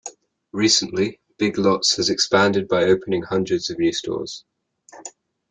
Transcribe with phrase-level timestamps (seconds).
[0.51, 4.45] Recently, Big Lots has expanded by opening hundreds of new stores.